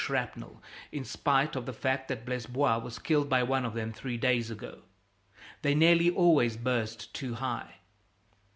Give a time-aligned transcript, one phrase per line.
[0.03, 4.17] shrapnel, in spite of the fact that Blesbois was killed by one of them three
[4.17, 4.81] days ago.
[5.61, 7.75] They nearly always burst too high.